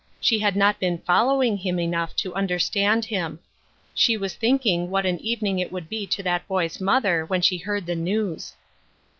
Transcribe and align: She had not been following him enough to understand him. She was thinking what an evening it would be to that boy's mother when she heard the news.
She 0.19 0.39
had 0.39 0.55
not 0.55 0.79
been 0.79 0.97
following 0.97 1.57
him 1.57 1.77
enough 1.79 2.15
to 2.15 2.33
understand 2.33 3.05
him. 3.05 3.37
She 3.93 4.17
was 4.17 4.33
thinking 4.33 4.89
what 4.89 5.05
an 5.05 5.19
evening 5.19 5.59
it 5.59 5.71
would 5.71 5.89
be 5.89 6.07
to 6.07 6.23
that 6.23 6.47
boy's 6.47 6.81
mother 6.81 7.23
when 7.23 7.43
she 7.43 7.59
heard 7.59 7.85
the 7.85 7.93
news. 7.95 8.55